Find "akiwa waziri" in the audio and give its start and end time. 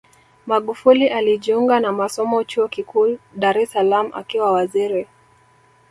4.13-5.07